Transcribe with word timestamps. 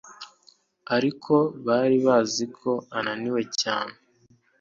Ariko 0.95 1.33
bari 1.65 1.97
bazi 2.05 2.45
ko 2.59 2.71
ananiwe 2.97 3.41
cyane, 3.61 3.95